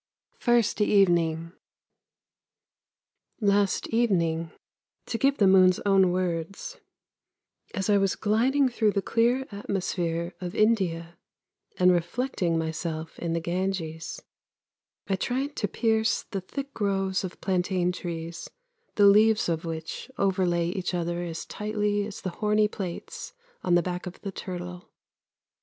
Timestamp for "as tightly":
21.21-22.07